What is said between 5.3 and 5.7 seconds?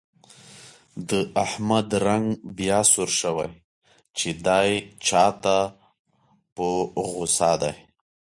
ته